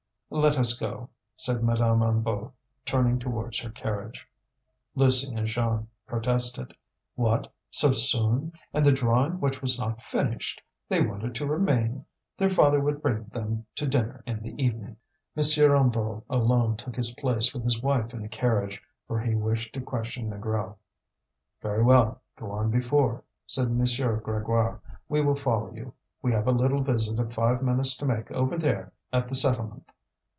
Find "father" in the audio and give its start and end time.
12.49-12.79